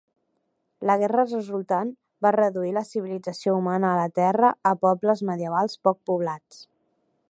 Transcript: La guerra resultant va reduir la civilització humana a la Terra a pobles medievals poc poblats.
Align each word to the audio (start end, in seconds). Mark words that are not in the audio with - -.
La 0.89 0.95
guerra 1.01 1.25
resultant 1.27 1.91
va 2.27 2.33
reduir 2.37 2.73
la 2.79 2.85
civilització 2.93 3.55
humana 3.61 3.91
a 3.93 4.03
la 4.03 4.09
Terra 4.23 4.53
a 4.73 4.77
pobles 4.89 5.27
medievals 5.33 5.81
poc 5.89 6.03
poblats. 6.13 6.65